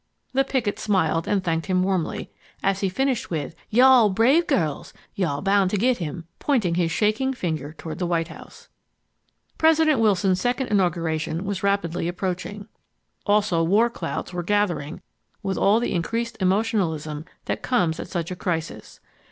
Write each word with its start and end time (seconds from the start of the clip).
The 0.33 0.43
picket 0.43 0.79
smiled, 0.79 1.27
and 1.27 1.43
thanked 1.43 1.67
him 1.67 1.83
warmly, 1.83 2.31
as 2.63 2.79
he 2.79 2.89
finished 2.89 3.29
with, 3.29 3.53
"You 3.69 3.83
are 3.83 4.09
brave 4.09 4.47
girls. 4.47 4.93
You 5.13 5.27
are 5.27 5.43
bound 5.43 5.69
to 5.69 5.77
get 5.77 5.99
him"—pointing 5.99 6.73
his 6.73 6.89
shaking 6.89 7.33
finger 7.35 7.73
toward 7.73 7.99
the 7.99 8.07
White 8.07 8.29
House. 8.29 8.67
President 9.59 9.99
Wilson's 9.99 10.41
second 10.41 10.69
inauguration 10.69 11.45
was 11.45 11.61
rapidly 11.61 12.07
approaching. 12.07 12.67
Also 13.27 13.61
war 13.61 13.91
clouds 13.91 14.33
were 14.33 14.41
gathering 14.41 15.03
with 15.43 15.59
all 15.59 15.79
the 15.79 15.93
increased 15.93 16.35
emotionalism 16.39 17.23
that 17.45 17.61
comes 17.61 17.99
at 17.99 18.07
such 18.07 18.31
a 18.31 18.35
crisis. 18.35 18.99